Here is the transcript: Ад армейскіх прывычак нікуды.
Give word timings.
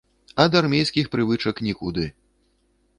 Ад 0.43 0.55
армейскіх 0.61 1.11
прывычак 1.17 1.63
нікуды. 1.69 2.11